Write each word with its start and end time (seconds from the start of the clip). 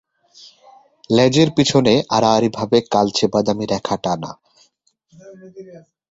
লেজের 1.09 1.49
পিছনে 1.57 1.93
আড়াআড়িভাবে 2.09 2.77
কালচে-বাদামি 2.93 3.65
রেখা 3.73 3.95
টানা। 4.03 4.31